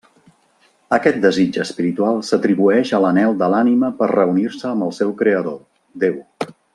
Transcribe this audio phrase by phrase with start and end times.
[0.95, 5.61] Aquest desig espiritual s'atribueix a l'anhel de l'ànima per reunir-se amb el seu creador,
[6.07, 6.19] déu.